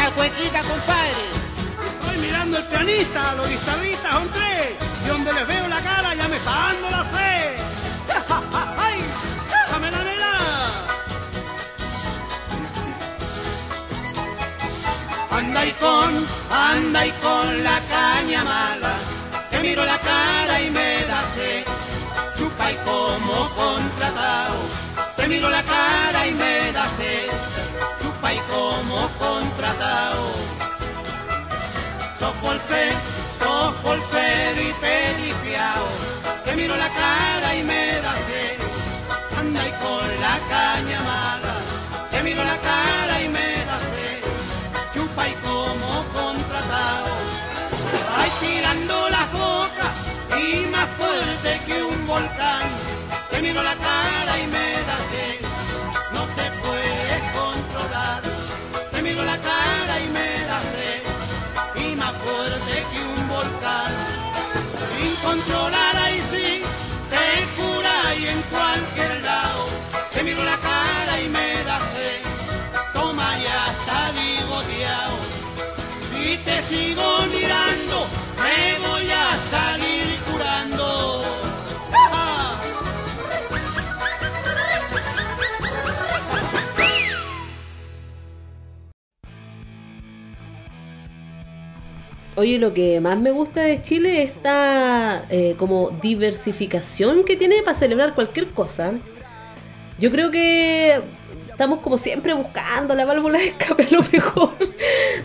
[0.10, 0.16] ¡Dámela!
[0.16, 1.14] Cuequita, compadre.
[1.86, 4.76] Estoy mirando el pianista, los guitarristas son tres.
[5.06, 7.58] Y donde les veo la cara ya me está dando la sed.
[8.78, 9.04] ¡Ay!
[9.50, 10.34] ¡Déjame la mela!
[15.32, 18.96] Anda y con, anda y con la caña mala.
[19.52, 21.66] Te miro la cara y me da sed.
[22.38, 24.79] Chupa y como contratado.
[32.70, 33.00] Bolsero,
[33.40, 35.88] sos bolsero y pedifiao.
[36.46, 38.14] Te miro la cara y me da.
[39.40, 41.56] Anda y con la caña mala.
[42.12, 43.80] Te miro la cara y me da.
[44.94, 47.12] Chupa y como contratado.
[48.20, 49.94] Ay, tirando las bocas
[50.38, 52.70] y más fuerte que un volcán.
[53.32, 53.99] Te miro la cara
[92.40, 97.62] Oye, lo que más me gusta de Chile es esta eh, como diversificación que tiene
[97.64, 98.94] para celebrar cualquier cosa.
[100.00, 101.02] Yo creo que
[101.50, 104.52] estamos como siempre buscando la válvula de escape lo mejor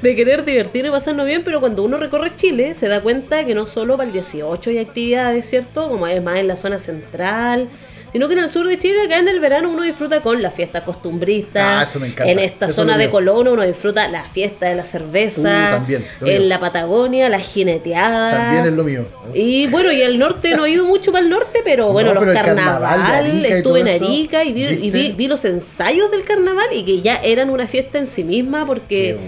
[0.03, 3.55] de querer divertirnos y pasarnos bien, pero cuando uno recorre Chile se da cuenta que
[3.55, 5.89] no solo para el 18 hay actividades, ¿cierto?
[5.89, 7.69] Como es más en la zona central,
[8.15, 10.53] sino que en el sur de Chile, acá en el verano, uno disfruta con la
[10.53, 11.81] fiesta costumbrista.
[11.81, 12.31] Ah, eso me encanta.
[12.31, 13.11] En esta Eso zona de.
[13.11, 15.71] Colono uno disfruta la fiesta de la cerveza.
[15.73, 18.31] Uh, también, en la Patagonia, la jineteada.
[18.31, 19.05] También es lo mío.
[19.35, 22.21] Y bueno, y al norte no he ido mucho para el norte, pero bueno, No,
[22.21, 25.13] pero los el carnaval estuve en eso, Arica y, vi, y vi, ¿viste?
[25.15, 29.19] vi los ensayos del carnaval y que ya eran una fiesta en sí misma porque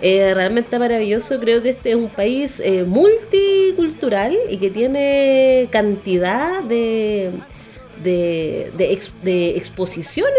[0.00, 1.38] eh, realmente maravilloso.
[1.38, 7.30] Creo que este es un país eh, multicultural y que tiene cantidad de,
[8.02, 10.32] de, de, ex- de exposiciones,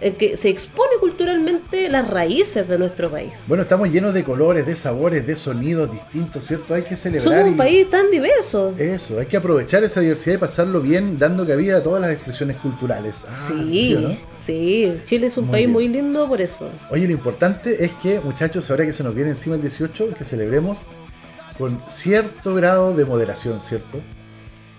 [0.00, 3.44] en que se expone culturalmente las raíces de nuestro país.
[3.46, 6.74] Bueno, estamos llenos de colores, de sabores, de sonidos distintos, ¿cierto?
[6.74, 7.24] Hay que celebrar.
[7.24, 8.74] Somos un y- país tan diverso.
[8.78, 12.56] Eso, hay que aprovechar esa diversidad y pasarlo bien, dando cabida a todas las expresiones
[12.56, 13.24] culturales.
[13.28, 14.16] Ah, Sí, no?
[14.36, 15.72] sí, Chile es un Muy país bien.
[15.72, 16.70] muy lindo por eso.
[16.90, 20.24] Oye, lo importante es que, muchachos, ahora que se nos viene encima el 18, que
[20.24, 20.78] celebremos
[21.58, 24.00] con cierto grado de moderación, ¿cierto?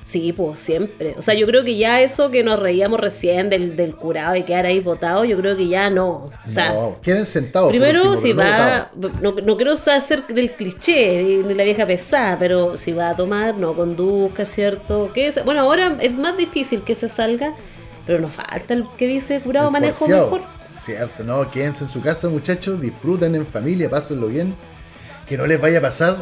[0.04, 1.14] Sí, pues siempre.
[1.18, 4.44] O sea, yo creo que ya eso que nos reíamos recién del, del curado y
[4.44, 6.26] quedar ahí votado, yo creo que ya no.
[6.48, 7.70] O sea, no, queden sentados.
[7.70, 8.92] primero último, si no va,
[9.22, 13.56] no, no quiero hacer del cliché ni la vieja pesada, pero si va a tomar,
[13.56, 15.12] no conduzca, ¿cierto?
[15.14, 17.54] Que es- bueno, ahora es más difícil que se salga,
[18.08, 20.24] pero nos falta el que dice curado El manejo porfiado.
[20.32, 20.42] mejor.
[20.70, 24.56] Cierto, no, quédense en su casa, muchachos, disfruten en familia, pásenlo bien.
[25.28, 26.18] Que no les vaya a pasar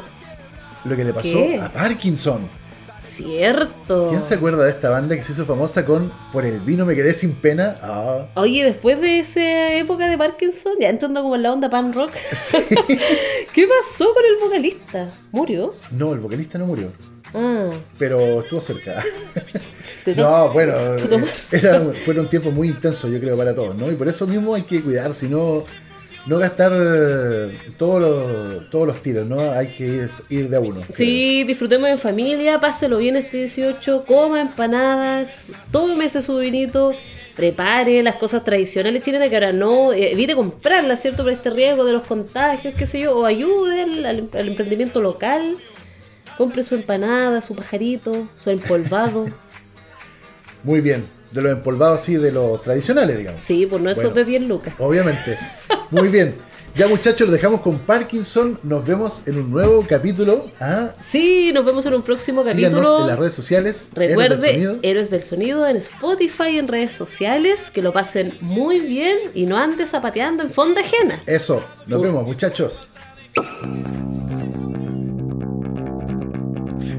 [0.84, 1.60] lo que le pasó ¿Qué?
[1.62, 2.59] a Parkinson.
[3.00, 4.08] Cierto.
[4.10, 6.96] ¿Quién se acuerda de esta banda que se hizo famosa con Por el vino me
[6.96, 7.78] quedé sin pena?
[7.82, 11.94] Ah, Oye, después de esa época de Parkinson, ya entrando como en la onda pan
[11.94, 12.58] rock, sí.
[13.54, 15.12] ¿qué pasó con el vocalista?
[15.32, 15.76] ¿Murió?
[15.92, 16.92] No, el vocalista no murió,
[17.34, 19.02] Ah, pero estuvo cerca.
[20.16, 20.74] No, bueno,
[21.52, 23.92] era, fueron tiempos muy intensos, yo creo, para todos, ¿no?
[23.92, 25.66] Y por eso mismo hay que cuidar, si no,
[26.26, 29.40] no gastar eh, todos los, todos los tiros, ¿no?
[29.40, 30.82] Hay que ir, ir de a uno.
[30.90, 36.94] Sí, disfrutemos en familia, páselo bien este 18, coma empanadas, tómese su vinito,
[37.36, 41.24] prepare las cosas tradicionales chilenas que ahora no, eh, evite comprarlas, ¿cierto?
[41.24, 45.58] Por este riesgo de los contagios, qué sé yo, o ayude al emprendimiento local,
[46.38, 49.26] compre su empanada, su pajarito, su empolvado.
[50.64, 53.42] Muy bien, de los empolvados así, de los tradicionales, digamos.
[53.42, 54.16] Sí, pues no esos Bueno.
[54.18, 54.74] de 10 lucas.
[54.80, 55.38] Obviamente.
[55.92, 56.36] Muy bien.
[56.76, 58.60] Ya muchachos, los dejamos con Parkinson.
[58.64, 60.46] Nos vemos en un nuevo capítulo.
[60.60, 63.02] Ah, Sí, nos vemos en un próximo síganos capítulo.
[63.02, 63.90] en las redes sociales.
[63.96, 64.76] Héroes del Recuerde, Sonido.
[64.84, 69.58] Héroes del Sonido en Spotify, en redes sociales, que lo pasen muy bien y no
[69.58, 71.22] andes zapateando en fonda ajena.
[71.26, 72.90] Eso, nos vemos muchachos.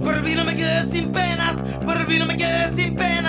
[0.03, 3.20] Por el vino me quedé sin penas, por el vino me quedé sin penas,